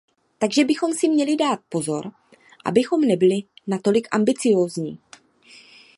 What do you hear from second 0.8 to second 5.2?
si měli dát pozor, abychom nebyli natolik ambiciózní.